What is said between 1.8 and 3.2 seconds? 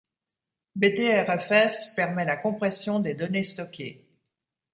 permet la compression des